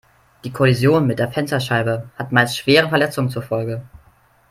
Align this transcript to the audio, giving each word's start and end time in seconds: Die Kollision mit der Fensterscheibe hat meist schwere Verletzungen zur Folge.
Die 0.45 0.51
Kollision 0.51 1.05
mit 1.05 1.19
der 1.19 1.31
Fensterscheibe 1.31 2.09
hat 2.17 2.31
meist 2.31 2.57
schwere 2.57 2.89
Verletzungen 2.89 3.29
zur 3.29 3.43
Folge. 3.43 3.83